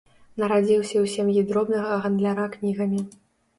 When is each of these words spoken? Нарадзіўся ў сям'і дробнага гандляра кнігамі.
Нарадзіўся 0.43 0.91
ў 0.91 1.05
сям'і 1.17 1.45
дробнага 1.53 2.01
гандляра 2.07 2.49
кнігамі. 2.59 3.07